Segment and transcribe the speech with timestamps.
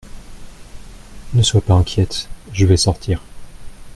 [1.35, 3.21] Ne sois pas inquiète, je vais sortir.